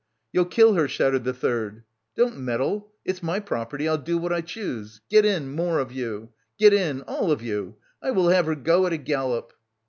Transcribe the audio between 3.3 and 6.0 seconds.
property, I'll do what I choose. Get in, more of